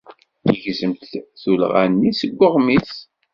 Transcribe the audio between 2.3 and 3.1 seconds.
uɣmis.